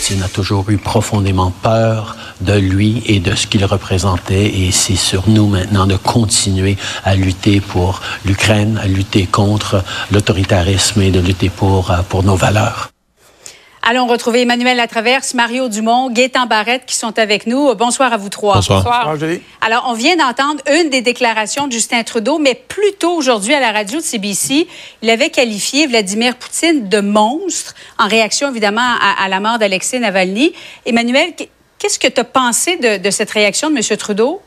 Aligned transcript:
Poutine 0.00 0.22
a 0.22 0.28
toujours 0.28 0.70
eu 0.70 0.78
profondément 0.78 1.50
peur 1.50 2.16
de 2.40 2.54
lui 2.54 3.02
et 3.04 3.20
de 3.20 3.34
ce 3.34 3.46
qu'il 3.46 3.66
représentait. 3.66 4.46
Et 4.46 4.70
c'est 4.72 4.96
sur 4.96 5.28
nous 5.28 5.46
maintenant 5.46 5.86
de 5.86 5.96
continuer 5.96 6.78
à 7.04 7.14
lutter 7.14 7.60
pour 7.60 8.00
l'Ukraine, 8.24 8.80
à 8.82 8.86
lutter 8.86 9.26
contre 9.26 9.84
l'autoritarisme 10.10 11.02
et 11.02 11.10
de 11.10 11.20
lutter 11.20 11.50
pour, 11.50 11.90
euh, 11.90 11.98
pour 12.08 12.22
nos 12.22 12.34
valeurs. 12.34 12.88
Allons 13.90 14.06
retrouver 14.06 14.42
Emmanuel 14.42 14.76
Latraverse, 14.76 15.34
Mario 15.34 15.68
Dumont, 15.68 16.10
Gaétan 16.10 16.46
Barrette 16.46 16.86
qui 16.86 16.94
sont 16.94 17.18
avec 17.18 17.48
nous. 17.48 17.74
Bonsoir 17.74 18.12
à 18.12 18.18
vous 18.18 18.28
trois. 18.28 18.54
Bonsoir. 18.54 18.84
Bonsoir. 18.84 19.18
Alors, 19.60 19.86
on 19.88 19.94
vient 19.94 20.14
d'entendre 20.14 20.62
une 20.72 20.90
des 20.90 21.02
déclarations 21.02 21.66
de 21.66 21.72
Justin 21.72 22.04
Trudeau, 22.04 22.38
mais 22.38 22.54
plus 22.54 22.92
tôt 23.00 23.10
aujourd'hui 23.16 23.52
à 23.52 23.58
la 23.58 23.72
radio 23.72 23.98
de 23.98 24.04
CBC, 24.04 24.68
il 25.02 25.10
avait 25.10 25.30
qualifié 25.30 25.88
Vladimir 25.88 26.36
Poutine 26.36 26.88
de 26.88 27.00
monstre 27.00 27.74
en 27.98 28.06
réaction 28.06 28.48
évidemment 28.48 28.94
à, 29.00 29.28
la 29.28 29.40
mort 29.40 29.58
d'Alexei 29.58 29.98
Navalny. 29.98 30.52
Emmanuel, 30.86 31.32
qu'est-ce 31.80 31.98
que 31.98 32.06
tu 32.06 32.20
as 32.20 32.24
pensé 32.24 32.76
de, 32.76 32.96
de 32.96 33.10
cette 33.10 33.32
réaction 33.32 33.70
de 33.70 33.76
M. 33.76 33.96
Trudeau? 33.96 34.40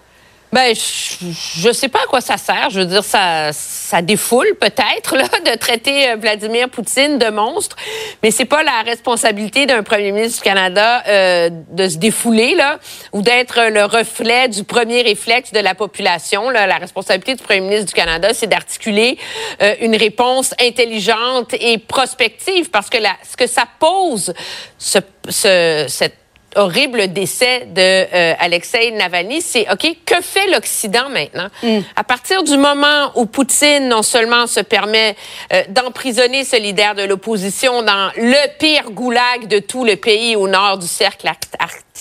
Ben, 0.54 0.76
je, 0.76 1.68
ne 1.68 1.74
sais 1.74 1.88
pas 1.88 2.04
à 2.04 2.06
quoi 2.06 2.22
ça 2.22 2.38
sert. 2.38 2.70
Je 2.70 2.82
veux 2.82 2.86
dire, 2.86 3.04
ça, 3.04 3.52
ça 3.52 4.04
défoule 4.04 4.54
peut-être 4.62 5.18
là 5.18 5.28
de 5.44 5.58
traiter 5.58 6.12
euh, 6.12 6.16
Vladimir 6.16 6.70
Poutine 6.70 7.18
de 7.18 7.26
monstre, 7.32 7.76
mais 8.22 8.30
c'est 8.30 8.46
pas 8.46 8.62
la 8.62 8.84
responsabilité 8.86 9.66
d'un 9.66 9.82
premier 9.82 10.12
ministre 10.12 10.44
du 10.44 10.48
Canada 10.48 11.02
euh, 11.08 11.50
de 11.72 11.88
se 11.90 11.98
défouler 11.98 12.54
là 12.54 12.78
ou 13.14 13.24
d'être 13.24 13.62
le 13.72 13.84
reflet 13.86 14.48
du 14.48 14.64
premier 14.64 15.02
réflexe 15.02 15.52
de 15.54 15.60
la 15.60 15.74
population. 15.74 16.52
Là. 16.52 16.68
La 16.68 16.78
responsabilité 16.78 17.34
du 17.34 17.42
premier 17.42 17.62
ministre 17.62 17.88
du 17.88 17.94
Canada, 17.94 18.30
c'est 18.36 18.46
d'articuler 18.46 19.18
euh, 19.60 19.74
une 19.82 19.96
réponse 19.96 20.54
intelligente 20.62 21.56
et 21.60 21.80
prospective, 21.80 22.70
parce 22.70 22.92
que 22.92 23.00
la, 23.00 23.16
ce 23.28 23.36
que 23.36 23.48
ça 23.48 23.64
pose, 23.80 24.32
ce, 24.78 25.00
ce 25.30 25.88
cette 25.90 26.23
horrible 26.56 27.12
décès 27.12 27.68
de 27.68 27.82
euh, 27.82 28.34
Alexei 28.40 28.92
Navalny, 28.92 29.42
c'est 29.42 29.70
OK, 29.72 29.88
que 30.06 30.22
fait 30.22 30.48
l'Occident 30.48 31.10
maintenant? 31.10 31.48
Mm. 31.62 31.80
À 31.96 32.04
partir 32.04 32.44
du 32.44 32.58
moment 32.58 33.12
où 33.16 33.26
Poutine 33.26 33.88
non 33.88 34.04
seulement 34.04 34.48
se 34.48 34.60
permet 34.60 35.16
euh, 35.52 35.64
d'emprisonner 35.70 36.44
ce 36.44 36.56
leader 36.56 36.96
de 36.96 37.04
l'opposition 37.04 37.82
dans 37.82 38.12
le 38.18 38.58
pire 38.58 38.92
goulag 38.92 39.48
de 39.48 39.60
tout 39.60 39.86
le 39.86 39.96
pays 39.96 40.36
au 40.36 40.48
nord 40.48 40.78
du 40.78 40.88
cercle 40.88 41.28
arctique 41.28 41.93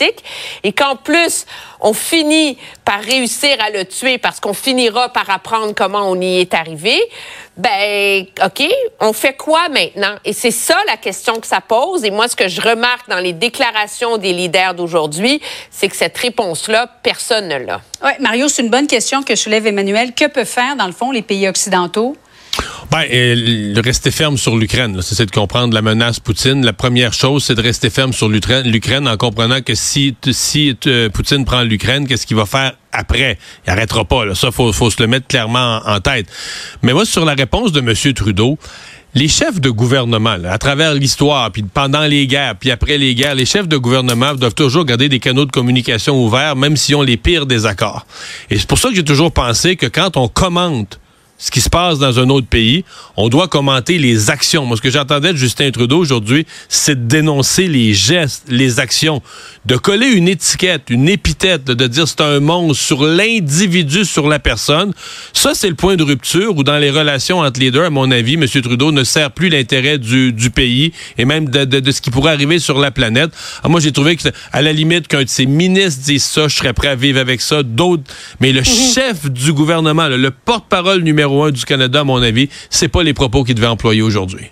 et 0.65 0.73
qu'en 0.73 0.97
plus 0.97 1.47
on 1.81 1.93
finit 1.93 2.57
par 2.85 3.01
réussir 3.01 3.57
à 3.61 3.71
le 3.71 3.85
tuer 3.85 4.19
parce 4.19 4.39
qu'on 4.41 4.55
finira 4.55 5.09
par 5.09 5.29
apprendre 5.31 5.75
comment 5.75 6.09
on 6.09 6.21
y 6.21 6.41
est 6.41 6.55
arrivé, 6.55 7.01
ben, 7.57 8.25
OK, 8.45 8.63
on 9.01 9.13
fait 9.13 9.35
quoi 9.35 9.69
maintenant? 9.69 10.15
Et 10.25 10.33
c'est 10.33 10.53
ça 10.53 10.77
la 10.87 10.97
question 10.97 11.41
que 11.41 11.47
ça 11.47 11.61
pose. 11.61 12.05
Et 12.05 12.11
moi, 12.11 12.29
ce 12.29 12.37
que 12.37 12.49
je 12.49 12.61
remarque 12.61 13.09
dans 13.09 13.19
les 13.19 13.33
déclarations 13.33 14.17
des 14.17 14.33
leaders 14.33 14.75
d'aujourd'hui, 14.75 15.41
c'est 15.71 15.89
que 15.89 15.97
cette 15.97 16.17
réponse-là, 16.17 16.89
personne 17.03 17.49
ne 17.49 17.57
l'a. 17.57 17.81
Oui, 18.03 18.13
Mario, 18.21 18.49
c'est 18.49 18.63
une 18.63 18.71
bonne 18.71 18.87
question 18.87 19.23
que 19.23 19.35
soulève 19.35 19.67
Emmanuel. 19.67 20.15
Que 20.15 20.29
peut 20.29 20.45
faire, 20.45 20.77
dans 20.77 20.87
le 20.87 20.93
fond, 20.93 21.11
les 21.11 21.23
pays 21.23 21.47
occidentaux? 21.49 22.17
Ben, 22.91 23.05
euh, 23.11 23.75
rester 23.83 24.11
ferme 24.11 24.37
sur 24.37 24.57
l'Ukraine, 24.57 25.01
c'est 25.03 25.25
de 25.25 25.31
comprendre 25.31 25.73
la 25.75 25.83
menace 25.83 26.21
Poutine. 26.21 26.65
La 26.65 26.73
première 26.73 27.13
chose, 27.13 27.45
c'est 27.45 27.55
de 27.55 27.63
rester 27.63 27.91
ferme 27.91 28.13
sur 28.13 28.29
l'Ukraine 28.29 29.09
en 29.09 29.17
comprenant 29.17 29.63
que 29.63 29.75
si, 29.75 30.15
si 30.31 30.77
euh, 30.87 31.09
Poutine 31.09 31.45
prend 31.45 31.63
l'Ukraine, 31.63 32.07
qu'est-ce 32.07 32.27
qu'il 32.27 32.37
va 32.37 32.47
faire 32.47 32.73
après? 32.93 33.39
Il 33.67 33.71
arrêtera 33.71 34.05
pas. 34.05 34.25
Là. 34.25 34.35
Ça, 34.35 34.51
faut, 34.51 34.73
faut 34.73 34.91
se 34.91 35.01
le 35.01 35.07
mettre 35.07 35.27
clairement 35.27 35.81
en, 35.87 36.01
tête. 36.01 36.27
Mais 36.83 36.93
moi, 36.93 37.05
sur 37.05 37.25
la 37.25 37.35
réponse 37.35 37.73
de 37.73 37.81
M. 37.81 38.15
Trudeau, 38.15 38.59
les 39.15 39.29
chefs 39.29 39.61
de 39.61 39.71
gouvernement, 39.71 40.37
à 40.49 40.59
travers 40.59 40.95
l'histoire, 40.95 41.51
puis 41.51 41.63
pendant 41.63 42.03
les 42.03 42.27
guerres, 42.27 42.57
puis 42.59 42.71
après 42.71 42.99
les 42.99 43.15
guerres, 43.15 43.35
les 43.35 43.45
chefs 43.45 43.69
de 43.69 43.77
gouvernement 43.77 44.35
doivent 44.35 44.55
toujours 44.55 44.85
garder 44.85 45.09
des 45.09 45.19
canaux 45.19 45.45
de 45.45 45.51
communication 45.51 46.23
ouverts, 46.25 46.57
même 46.57 46.77
s'ils 46.77 46.97
ont 46.97 47.03
les 47.03 47.17
pires 47.17 47.47
désaccords. 47.47 48.07
Et 48.51 48.59
c'est 48.59 48.67
pour 48.67 48.79
ça 48.79 48.89
que 48.89 48.95
j'ai 48.95 49.05
toujours 49.05 49.33
pensé 49.33 49.77
que 49.77 49.87
quand 49.87 50.17
on 50.17 50.29
commente 50.29 50.99
ce 51.43 51.51
qui 51.51 51.61
se 51.61 51.69
passe 51.69 51.99
dans 51.99 52.21
un 52.21 52.31
autre 52.31 52.47
pays. 52.47 52.85
On 53.17 53.29
doit 53.29 53.49
commenter 53.49 53.99
les 53.99 54.31
actions. 54.31 54.65
Moi, 54.65 54.77
ce 54.77 54.81
que 54.81 54.91
j'entendais 54.91 55.33
de 55.33 55.37
Justin 55.37 55.73
Trudeau 55.73 55.99
aujourd'hui, 55.99 56.47
c'est 56.69 56.95
de 56.95 57.09
dénoncer 57.09 57.67
les 57.67 57.95
gestes, 57.95 58.45
les 58.49 58.79
actions, 58.79 59.21
de 59.67 59.77
coller 59.77 60.07
une 60.07 60.29
étiquette, 60.29 60.83
une 60.89 61.09
épithète, 61.09 61.65
de 61.65 61.87
dire 61.89 62.07
c'est 62.07 62.21
un 62.21 62.39
monstre 62.39 62.81
sur 62.81 63.05
l'individu, 63.05 64.05
sur 64.05 64.29
la 64.29 64.39
personne. 64.39 64.93
Ça, 65.33 65.51
c'est 65.55 65.69
le 65.69 65.75
point 65.75 65.97
de 65.97 66.05
rupture 66.05 66.57
où 66.57 66.63
dans 66.63 66.79
les 66.79 66.93
relations 66.93 67.41
entre 67.41 67.59
les 67.59 67.73
deux, 67.73 67.83
à 67.83 67.91
mon 67.91 68.13
avis, 68.13 68.35
M. 68.35 68.47
Trudeau 68.47 68.93
ne 68.93 69.03
sert 69.03 69.33
plus 69.33 69.49
l'intérêt 69.49 69.99
du, 69.99 70.33
du, 70.33 70.51
pays 70.51 70.93
et 71.19 71.25
même 71.25 71.49
de, 71.49 71.65
de, 71.65 71.81
de, 71.81 71.91
ce 71.91 72.01
qui 72.01 72.11
pourrait 72.11 72.35
arriver 72.35 72.61
sur 72.61 72.79
la 72.79 72.93
planète. 72.93 73.33
Alors, 73.63 73.73
moi, 73.73 73.81
j'ai 73.81 73.91
trouvé 73.91 74.15
que, 74.15 74.29
à 74.53 74.63
la 74.63 74.73
limite, 74.73 75.09
qu'un 75.09 75.25
de 75.25 75.29
ses 75.29 75.47
ministres 75.47 76.05
dise 76.05 76.23
ça, 76.23 76.47
je 76.47 76.55
serais 76.55 76.73
prêt 76.73 76.89
à 76.89 76.95
vivre 76.95 77.19
avec 77.19 77.41
ça. 77.41 77.65
D'autres, 77.65 78.05
mais 78.39 78.53
le 78.53 78.61
mhm. 78.61 78.65
chef 78.65 79.29
du 79.29 79.53
gouvernement, 79.53 80.07
le 80.07 80.31
porte-parole 80.31 81.03
numéro 81.03 81.32
du 81.51 81.65
Canada, 81.65 82.01
à 82.01 82.05
mon 82.05 82.23
avis, 82.23 82.49
c'est 82.71 82.89
pas 82.89 83.03
les 83.03 83.15
propos 83.15 83.45
qu'il 83.45 83.55
devait 83.55 83.67
employer 83.67 84.03
aujourd'hui 84.03 84.51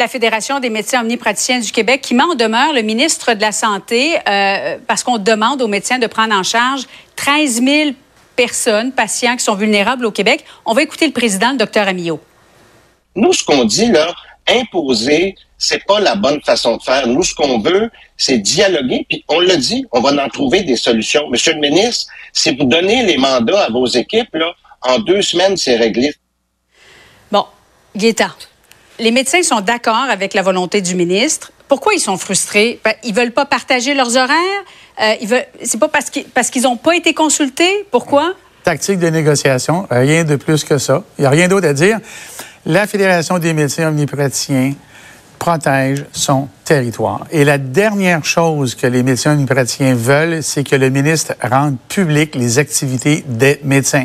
la 0.00 0.08
Fédération 0.08 0.60
des 0.60 0.70
médecins 0.70 1.02
omnipraticiens 1.02 1.60
du 1.60 1.70
Québec 1.70 2.00
qui 2.00 2.14
met 2.14 2.22
en 2.22 2.34
demeure 2.34 2.72
le 2.72 2.80
ministre 2.80 3.34
de 3.34 3.40
la 3.42 3.52
Santé 3.52 4.16
euh, 4.26 4.78
parce 4.86 5.02
qu'on 5.02 5.18
demande 5.18 5.60
aux 5.60 5.68
médecins 5.68 5.98
de 5.98 6.06
prendre 6.06 6.34
en 6.34 6.42
charge 6.42 6.84
13 7.16 7.62
000 7.62 7.90
personnes, 8.34 8.92
patients 8.92 9.36
qui 9.36 9.44
sont 9.44 9.54
vulnérables 9.54 10.06
au 10.06 10.10
Québec. 10.10 10.44
On 10.64 10.72
va 10.72 10.82
écouter 10.82 11.06
le 11.06 11.12
président, 11.12 11.50
le 11.52 11.58
docteur 11.58 11.86
Amillot. 11.86 12.18
Nous, 13.14 13.34
ce 13.34 13.44
qu'on 13.44 13.64
dit, 13.64 13.90
là, 13.90 14.14
imposer, 14.48 15.34
c'est 15.58 15.84
pas 15.84 16.00
la 16.00 16.14
bonne 16.14 16.40
façon 16.40 16.78
de 16.78 16.82
faire. 16.82 17.06
Nous, 17.06 17.22
ce 17.22 17.34
qu'on 17.34 17.58
veut, 17.58 17.90
c'est 18.16 18.38
dialoguer, 18.38 19.04
puis 19.06 19.22
on 19.28 19.40
le 19.40 19.56
dit, 19.58 19.84
on 19.92 20.00
va 20.00 20.24
en 20.24 20.28
trouver 20.30 20.62
des 20.62 20.76
solutions. 20.76 21.28
Monsieur 21.28 21.52
le 21.52 21.60
ministre, 21.60 22.10
si 22.32 22.56
vous 22.56 22.64
donnez 22.64 23.04
les 23.04 23.18
mandats 23.18 23.64
à 23.64 23.68
vos 23.68 23.86
équipes, 23.86 24.34
là, 24.34 24.54
en 24.82 24.98
deux 24.98 25.22
semaines, 25.22 25.56
c'est 25.56 25.76
réglé. 25.76 26.14
Bon, 27.30 27.44
Guetta, 27.96 28.34
les 28.98 29.10
médecins 29.10 29.42
sont 29.42 29.60
d'accord 29.60 29.94
avec 30.10 30.34
la 30.34 30.42
volonté 30.42 30.80
du 30.80 30.94
ministre. 30.94 31.52
Pourquoi 31.68 31.94
ils 31.94 32.00
sont 32.00 32.16
frustrés? 32.16 32.80
Ben, 32.84 32.94
ils 33.04 33.14
veulent 33.14 33.32
pas 33.32 33.44
partager 33.44 33.94
leurs 33.94 34.16
horaires? 34.16 34.64
Euh, 35.00 35.14
ils 35.20 35.28
veulent... 35.28 35.46
C'est 35.62 35.78
pas 35.78 35.88
parce 35.88 36.10
qu'ils 36.10 36.24
parce 36.24 36.50
qu'ils 36.50 36.62
n'ont 36.62 36.76
pas 36.76 36.96
été 36.96 37.14
consultés? 37.14 37.86
Pourquoi? 37.90 38.34
Tactique 38.64 38.98
de 38.98 39.08
négociation, 39.08 39.86
rien 39.90 40.24
de 40.24 40.36
plus 40.36 40.64
que 40.64 40.78
ça. 40.78 41.02
Il 41.18 41.22
n'y 41.22 41.26
a 41.26 41.30
rien 41.30 41.48
d'autre 41.48 41.66
à 41.66 41.72
dire. 41.72 41.98
La 42.66 42.86
Fédération 42.86 43.38
des 43.38 43.54
médecins 43.54 43.88
omnipraticiens 43.88 44.74
protège 45.40 46.04
son 46.12 46.48
territoire. 46.64 47.26
Et 47.32 47.44
la 47.44 47.56
dernière 47.58 48.24
chose 48.24 48.76
que 48.76 48.86
les 48.86 49.02
médecins 49.02 49.32
omnipraticiens 49.32 49.94
veulent, 49.94 50.42
c'est 50.42 50.62
que 50.62 50.76
le 50.76 50.90
ministre 50.90 51.34
rende 51.42 51.76
public 51.88 52.36
les 52.36 52.58
activités 52.58 53.24
des 53.26 53.58
médecins. 53.64 54.04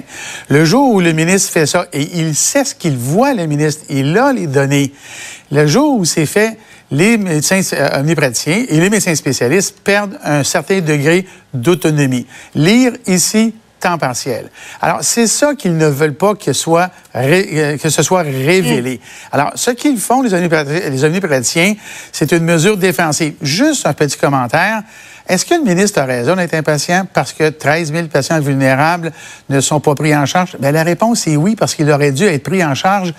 Le 0.50 0.64
jour 0.64 0.96
où 0.96 1.02
le 1.02 1.12
ministre 1.12 1.52
fait 1.52 1.66
ça, 1.66 1.88
et 1.92 2.20
il 2.20 2.34
sait 2.36 2.64
ce 2.64 2.74
qu'il 2.74 2.98
voit, 2.98 3.34
le 3.34 3.46
ministre, 3.48 3.84
il 3.90 4.18
a 4.18 4.32
les 4.32 4.48
données. 4.48 4.94
Le 5.52 5.68
jour 5.68 6.00
où 6.00 6.06
c'est 6.06 6.26
fait, 6.26 6.58
les 6.90 7.18
médecins 7.18 7.62
euh, 7.74 8.00
omnipraticiens 8.00 8.66
et 8.70 8.80
les 8.80 8.90
médecins 8.90 9.16
spécialistes 9.16 9.80
perdent 9.84 10.18
un 10.24 10.44
certain 10.44 10.80
degré 10.80 11.26
d'autonomie. 11.54 12.26
Lire 12.56 12.94
ici, 13.08 13.54
temps 13.86 13.98
partiel. 14.00 14.50
Alors, 14.82 15.00
c'est 15.02 15.28
ça 15.28 15.54
qu'ils 15.54 15.78
ne 15.78 15.86
veulent 15.86 16.16
pas 16.16 16.34
que, 16.34 16.54
soit 16.54 16.90
euh, 17.16 17.78
que 17.78 17.90
ce 17.90 18.02
soit 18.02 18.24
révélé. 18.24 18.96
Mm. 18.96 19.00
Alors, 19.32 19.52
ce 19.56 19.72
qu'ils 19.72 20.00
font, 20.00 20.24
les 20.24 21.04
omnipraticiens, 21.04 21.76
c'est 22.12 22.32
une 22.32 22.44
mesure 22.44 22.78
défensive. 22.78 23.36
Juste 23.42 23.86
un 23.86 23.94
petit 23.94 24.18
commentaire. 24.18 24.82
Est-ce 25.28 25.46
que 25.46 25.56
le 25.56 25.62
ministre 25.62 26.00
a 26.00 26.06
raison 26.06 26.36
d'être 26.36 26.54
impatient 26.54 27.08
parce 27.12 27.34
que 27.34 27.50
13 27.50 27.92
000 27.92 28.08
patients 28.08 28.40
vulnérables 28.40 29.12
ne 29.50 29.60
sont 29.60 29.80
pas 29.80 29.96
pris 29.96 30.16
en 30.16 30.26
charge? 30.26 30.56
Bien, 30.60 30.72
la 30.72 30.84
réponse 30.84 31.28
est 31.28 31.36
oui, 31.36 31.56
parce 31.56 31.76
qu'il 31.76 31.90
aurait 31.92 32.12
dû 32.12 32.26
être 32.26 32.44
pris 32.44 32.64
en 32.64 32.76
charge. 32.76 33.14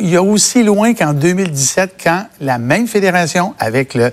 Il 0.00 0.10
y 0.10 0.16
a 0.16 0.22
aussi 0.22 0.62
loin 0.62 0.94
qu'en 0.94 1.12
2017, 1.12 1.94
quand 2.02 2.26
la 2.40 2.58
même 2.58 2.86
fédération, 2.86 3.54
avec 3.58 3.94
le 3.94 4.12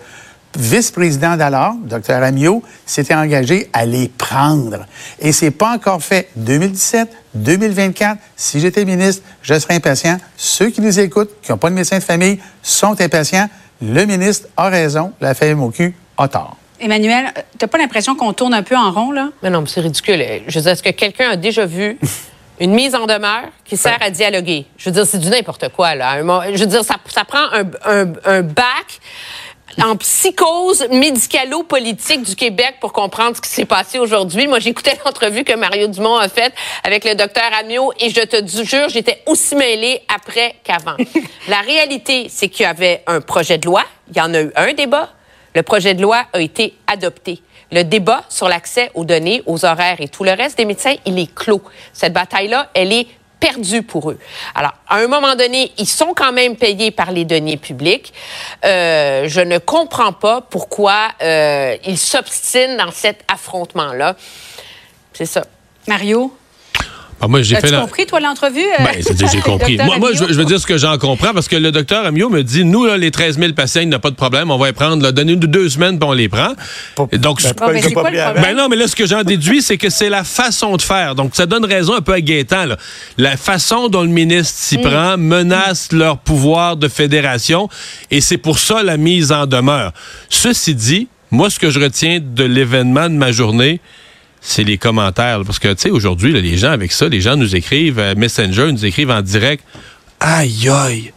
vice-président 0.58 1.38
d'alors, 1.38 1.76
Dr. 1.84 2.24
Amiot, 2.24 2.64
s'était 2.86 3.16
engagé 3.16 3.70
à 3.74 3.86
les 3.86 4.10
prendre. 4.10 4.86
Et 5.20 5.32
c'est 5.32 5.52
pas 5.52 5.74
encore 5.74 6.02
fait. 6.02 6.30
2017, 6.36 7.10
2024, 7.36 8.20
si 8.36 8.60
j'étais 8.60 8.86
ministre, 8.86 9.24
je 9.42 9.58
serais 9.58 9.76
impatient. 9.76 10.18
Ceux 10.38 10.70
qui 10.70 10.82
nous 10.82 11.00
écoutent, 11.00 11.32
qui 11.42 11.52
n'ont 11.52 11.58
pas 11.58 11.70
de 11.70 11.76
médecin 11.76 12.00
de 12.00 12.04
famille, 12.04 12.40
sont 12.62 13.00
impatients. 13.00 13.50
Le 13.82 14.06
ministre 14.06 14.48
a 14.58 14.70
raison, 14.70 15.14
la 15.22 15.34
FMOQ 15.34 15.96
a 16.18 16.28
tort. 16.28 16.58
Emmanuel, 16.80 17.32
t'as 17.58 17.68
pas 17.68 17.78
l'impression 17.78 18.16
qu'on 18.16 18.34
tourne 18.34 18.54
un 18.54 18.64
peu 18.64 18.76
en 18.76 18.92
rond, 18.92 19.12
là? 19.12 19.30
Mais 19.44 19.50
non, 19.50 19.66
c'est 19.66 19.82
ridicule. 19.82 20.24
Je 20.48 20.60
veux 20.60 20.64
dire, 20.64 20.72
est-ce 20.72 20.84
que 20.84 20.90
quelqu'un 20.90 21.32
a 21.32 21.36
déjà 21.36 21.66
vu 21.66 21.98
une 22.60 22.74
mise 22.74 22.96
en 22.96 23.06
demeure 23.06 23.50
qui 23.66 23.78
sert 23.78 23.98
à 24.02 24.10
dialoguer? 24.10 24.66
Je 24.78 24.90
veux 24.90 24.94
dire, 24.94 25.06
c'est 25.06 25.20
du 25.20 25.30
n'importe 25.30 25.70
quoi, 25.70 25.96
là. 25.96 26.22
Je 26.54 26.60
veux 26.60 26.66
dire, 26.66 26.84
ça, 26.84 26.98
prend 27.24 27.48
un 28.26 28.42
bac 28.42 29.00
en 29.82 29.96
psychose 29.96 30.88
médicalo-politique 30.90 32.24
du 32.24 32.36
Québec 32.36 32.76
pour 32.80 32.94
comprendre 32.94 33.36
ce 33.36 33.42
qui 33.42 33.50
s'est 33.50 33.66
passé 33.66 34.00
aujourd'hui. 34.00 34.48
Moi, 34.48 34.60
j'écoutais 34.60 34.98
l'entrevue 35.06 35.44
que 35.44 35.54
Mario 35.54 35.88
Dumont 35.88 36.18
a 36.18 36.30
faite 36.30 36.54
avec 36.84 37.06
le 37.06 37.16
docteur 37.16 37.50
Amiot 37.60 37.94
et 38.00 38.10
je 38.10 38.22
te 38.22 38.64
jure, 38.64 38.90
j'étais 38.90 39.22
aussi 39.28 39.56
mêlée 39.56 40.02
après 40.14 40.56
qu'avant. 40.64 40.98
La 41.48 41.62
réalité, 41.62 42.28
c'est 42.30 42.50
qu'il 42.50 42.64
y 42.64 42.68
avait 42.68 43.04
un 43.08 43.22
projet 43.22 43.58
de 43.58 43.66
loi, 43.66 43.84
il 44.10 44.18
y 44.18 44.22
en 44.22 44.34
a 44.34 44.42
eu 44.42 44.52
un 44.56 44.74
débat, 44.74 45.10
Le 45.54 45.64
projet 45.64 45.94
de 45.94 46.02
loi 46.02 46.26
a 46.32 46.40
été 46.40 46.74
adopté. 46.88 47.42
Le 47.72 47.84
débat 47.84 48.24
sur 48.30 48.50
l'accès 48.50 48.92
aux 48.94 49.06
données, 49.06 49.44
aux 49.46 49.66
horaires 49.66 50.00
et 50.00 50.08
tout 50.08 50.24
le 50.24 50.32
reste 50.32 50.58
des 50.58 50.66
médecins, 50.66 50.96
il 51.06 51.20
est 51.20 51.34
clos. 51.34 51.62
Cette 51.94 52.14
bataille-là, 52.14 52.70
elle 52.74 52.92
est 52.94 53.08
perdue 53.42 53.82
pour 53.82 54.12
eux. 54.12 54.20
Alors, 54.56 54.74
à 54.88 54.98
un 54.98 55.08
moment 55.08 55.36
donné, 55.36 55.74
ils 55.78 55.88
sont 55.88 56.14
quand 56.16 56.32
même 56.32 56.56
payés 56.56 56.92
par 56.92 57.12
les 57.12 57.26
deniers 57.26 57.58
publics. 57.58 58.14
Euh, 58.64 59.28
je 59.28 59.42
ne 59.42 59.58
comprends 59.58 60.14
pas 60.14 60.42
pourquoi 60.42 61.10
euh, 61.22 61.76
ils 61.86 61.98
s'obstinent 61.98 62.78
dans 62.78 62.92
cet 62.92 63.26
affrontement-là. 63.28 64.16
C'est 65.12 65.26
ça. 65.26 65.44
Mario? 65.88 66.34
Ah, 67.24 67.28
moi, 67.28 67.42
j'ai 67.44 67.56
fait 67.58 67.70
la- 67.70 67.82
compris, 67.82 68.06
toi, 68.08 68.20
l'entrevue? 68.20 68.60
euh, 68.62 68.84
Ben, 68.84 69.02
c'est- 69.02 69.32
j'ai 69.32 69.42
compris. 69.42 69.78
Moi, 69.78 69.98
moi, 70.00 70.10
je, 70.14 70.24
veux 70.24 70.44
dire 70.46 70.60
ce 70.60 70.66
que 70.66 70.78
j'en 70.78 70.98
comprends 70.98 71.34
parce 71.34 71.48
que 71.48 71.56
le 71.56 71.72
docteur 71.72 72.04
Amio 72.06 72.30
me 72.30 72.42
dit 72.42 72.66
nous, 72.66 72.86
là, 72.86 72.98
les 72.98 73.12
13 73.12 73.38
000 73.38 73.54
patients, 73.54 73.82
il 73.82 73.90
n'y 73.90 73.96
a 73.96 74.00
pas 74.00 74.10
de 74.10 74.16
problème. 74.16 74.50
On 74.50 74.58
va 74.58 74.68
les 74.68 74.74
prendre, 74.74 75.04
là, 75.04 75.12
donnez-nous 75.12 75.48
deux 75.48 75.70
semaines 75.70 76.00
puis 76.00 76.10
on 76.10 76.14
les 76.14 76.30
prend. 76.30 76.54
Donc, 76.98 77.12
Ben, 77.12 77.18
ben, 77.20 77.54
pas 77.56 77.72
le 77.72 77.78
avant. 77.78 77.92
problème? 77.92 78.34
ben 78.42 78.56
non, 78.58 78.68
mais 78.70 78.76
là, 78.76 78.88
ce 78.88 78.96
que 78.96 79.06
j'en 79.06 79.24
déduis, 79.24 79.62
c'est 79.62 79.78
que 79.78 79.90
c'est 79.90 80.10
la 80.10 80.24
façon 80.24 80.76
de 80.78 80.82
faire. 80.82 81.14
Donc, 81.16 81.36
ça 81.36 81.46
donne 81.46 81.64
raison 81.66 81.94
un 81.96 82.02
peu 82.02 82.14
à 82.14 82.22
Gaétan. 82.22 82.66
Là. 82.66 82.78
La 83.18 83.38
façon 83.38 83.88
dont 83.88 84.02
le 84.02 84.08
ministre 84.10 84.56
s'y 84.58 84.78
prend 84.80 85.16
menace 85.18 85.92
leur 85.92 86.18
pouvoir 86.18 86.76
de 86.76 86.88
fédération 86.88 87.70
et 88.10 88.20
c'est 88.22 88.38
pour 88.38 88.58
ça 88.58 88.82
la 88.84 88.98
mise 88.98 89.32
en 89.32 89.46
demeure. 89.46 89.92
Ceci 90.30 90.74
dit, 90.74 91.08
moi, 91.30 91.50
ce 91.50 91.60
que 91.60 91.70
je 91.70 91.80
retiens 91.80 92.20
de 92.22 92.44
l'événement 92.44 93.10
de 93.10 93.16
ma 93.16 93.32
journée, 93.32 93.80
c'est 94.42 94.64
les 94.64 94.78
commentaires. 94.78 95.42
Parce 95.46 95.60
que, 95.60 95.70
tu 95.70 95.84
sais, 95.84 95.90
aujourd'hui, 95.90 96.34
les 96.34 96.58
gens 96.58 96.72
avec 96.72 96.92
ça, 96.92 97.08
les 97.08 97.22
gens 97.22 97.38
nous 97.38 97.56
écrivent, 97.56 98.00
euh, 98.00 98.16
Messenger, 98.16 98.72
nous 98.72 98.86
écrivent 98.86 99.12
en 99.12 99.22
direct. 99.22 99.64
Aïe, 100.20 100.70
aïe. 100.70 101.14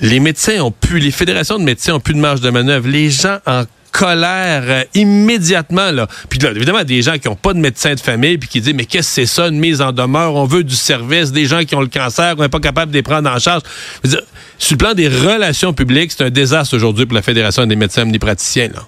Les 0.00 0.20
médecins 0.20 0.60
ont 0.60 0.72
plus, 0.72 0.98
les 0.98 1.12
fédérations 1.12 1.58
de 1.58 1.64
médecins 1.64 1.94
ont 1.94 2.00
plus 2.00 2.14
de 2.14 2.18
marge 2.18 2.40
de 2.40 2.50
manœuvre. 2.50 2.88
Les 2.88 3.10
gens 3.10 3.38
en 3.46 3.64
colère 3.92 4.64
euh, 4.66 4.82
immédiatement 4.94 5.92
là. 5.92 6.08
Puis 6.28 6.40
là, 6.40 6.50
évidemment 6.50 6.82
des 6.82 7.00
gens 7.00 7.16
qui 7.16 7.28
n'ont 7.28 7.36
pas 7.36 7.54
de 7.54 7.60
médecin 7.60 7.94
de 7.94 8.00
famille 8.00 8.38
puis 8.38 8.48
qui 8.48 8.60
disent 8.60 8.74
mais 8.74 8.86
qu'est-ce 8.86 9.08
que 9.08 9.14
c'est 9.14 9.26
ça 9.26 9.46
une 9.46 9.58
mise 9.60 9.80
en 9.80 9.92
demeure, 9.92 10.34
on 10.34 10.46
veut 10.46 10.64
du 10.64 10.74
service, 10.74 11.30
des 11.30 11.46
gens 11.46 11.64
qui 11.64 11.76
ont 11.76 11.80
le 11.80 11.86
cancer, 11.86 12.34
on 12.36 12.42
n'est 12.42 12.48
pas 12.48 12.58
capable 12.58 12.90
de 12.90 12.96
les 12.96 13.04
prendre 13.04 13.30
en 13.30 13.38
charge. 13.38 13.62
Je 14.02 14.08
veux 14.08 14.16
dire, 14.16 14.26
sur 14.58 14.74
le 14.74 14.78
plan 14.78 14.94
des 14.94 15.06
relations 15.06 15.72
publiques, 15.72 16.10
c'est 16.10 16.24
un 16.24 16.30
désastre 16.30 16.74
aujourd'hui 16.74 17.06
pour 17.06 17.14
la 17.14 17.22
Fédération 17.22 17.64
des 17.66 17.76
médecins 17.76 18.02
omnipraticiens 18.02 18.68
là. 18.74 18.84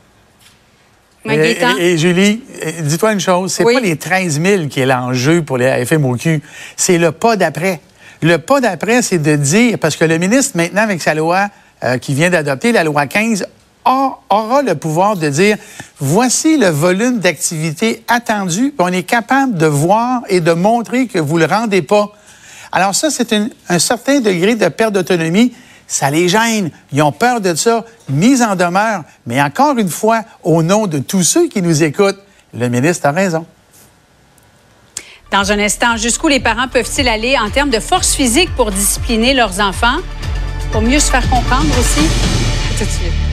Et, 1.34 1.36
Gaétan? 1.38 1.76
et- 1.78 1.92
et 1.92 1.98
Julie, 1.98 2.42
euh, 2.64 2.70
dis-toi 2.82 3.12
une 3.12 3.20
chose, 3.20 3.52
c'est 3.52 3.64
Oui. 3.64 3.74
pas 3.74 3.80
les 3.80 3.96
13 3.96 4.40
000 4.40 4.66
qui 4.68 4.80
est 4.80 4.86
l'enjeu 4.86 5.42
pour 5.42 5.58
les 5.58 5.84
FMOQ, 5.84 6.40
c'est 6.76 6.98
le 6.98 7.12
pas 7.12 7.36
d'après. 7.36 7.80
Le 8.22 8.38
pas 8.38 8.60
d'après, 8.60 9.02
c'est 9.02 9.18
de 9.18 9.36
dire, 9.36 9.78
parce 9.78 9.96
que 9.96 10.04
le 10.04 10.18
ministre, 10.18 10.56
maintenant, 10.56 10.82
avec 10.82 11.02
sa 11.02 11.14
loi 11.14 11.48
euh, 11.84 11.98
qui 11.98 12.14
vient 12.14 12.30
d'adopter, 12.30 12.72
la 12.72 12.84
loi 12.84 13.06
15, 13.06 13.46
a- 13.84 14.18
aura 14.30 14.62
le 14.62 14.74
pouvoir 14.74 15.16
de 15.16 15.28
dire, 15.28 15.58
voici 16.00 16.56
le 16.56 16.68
volume 16.68 17.18
d'activité 17.18 18.02
attendu, 18.08 18.70
puis 18.76 18.78
on 18.78 18.88
est 18.88 19.02
capable 19.02 19.56
de 19.58 19.66
voir 19.66 20.22
et 20.28 20.40
de 20.40 20.52
montrer 20.52 21.06
que 21.06 21.18
vous 21.18 21.36
le 21.38 21.44
rendez 21.44 21.82
pas. 21.82 22.10
Alors 22.72 22.94
ça, 22.94 23.10
c'est 23.10 23.32
un 23.68 23.78
certain 23.78 24.20
degré 24.20 24.54
de 24.54 24.68
perte 24.68 24.94
d'autonomie. 24.94 25.52
Ça 25.86 26.10
les 26.10 26.28
gêne. 26.28 26.70
Ils 26.92 27.02
ont 27.02 27.12
peur 27.12 27.40
de 27.40 27.54
ça. 27.54 27.84
Mise 28.08 28.42
en 28.42 28.56
demeure. 28.56 29.04
Mais 29.26 29.40
encore 29.40 29.78
une 29.78 29.88
fois, 29.88 30.22
au 30.42 30.62
nom 30.62 30.86
de 30.86 30.98
tous 30.98 31.22
ceux 31.22 31.48
qui 31.48 31.62
nous 31.62 31.82
écoutent, 31.82 32.18
le 32.52 32.68
ministre 32.68 33.06
a 33.06 33.12
raison. 33.12 33.46
Dans 35.30 35.50
un 35.50 35.58
instant, 35.58 35.96
jusqu'où 35.96 36.28
les 36.28 36.40
parents 36.40 36.68
peuvent-ils 36.68 37.08
aller 37.08 37.36
en 37.36 37.50
termes 37.50 37.70
de 37.70 37.80
force 37.80 38.14
physique 38.14 38.50
pour 38.56 38.70
discipliner 38.70 39.34
leurs 39.34 39.60
enfants? 39.60 39.98
Pour 40.72 40.82
mieux 40.82 41.00
se 41.00 41.10
faire 41.10 41.28
comprendre 41.28 41.66
aussi? 41.78 42.06
Tout 42.78 42.84
de 42.84 42.90
suite. 42.90 43.25